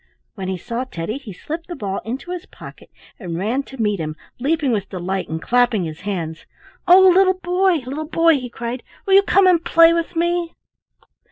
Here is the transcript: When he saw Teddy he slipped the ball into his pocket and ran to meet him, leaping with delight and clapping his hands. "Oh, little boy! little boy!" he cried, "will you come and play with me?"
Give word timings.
When 0.33 0.47
he 0.47 0.57
saw 0.57 0.83
Teddy 0.83 1.19
he 1.19 1.31
slipped 1.31 1.67
the 1.67 1.75
ball 1.75 1.99
into 2.03 2.31
his 2.31 2.47
pocket 2.47 2.89
and 3.19 3.37
ran 3.37 3.61
to 3.61 3.79
meet 3.79 3.99
him, 3.99 4.15
leaping 4.39 4.71
with 4.71 4.89
delight 4.89 5.29
and 5.29 5.39
clapping 5.39 5.83
his 5.83 6.01
hands. 6.01 6.47
"Oh, 6.87 7.07
little 7.13 7.35
boy! 7.35 7.83
little 7.85 8.07
boy!" 8.07 8.33
he 8.39 8.49
cried, 8.49 8.81
"will 9.05 9.13
you 9.13 9.21
come 9.21 9.45
and 9.45 9.63
play 9.63 9.93
with 9.93 10.15
me?" 10.15 10.55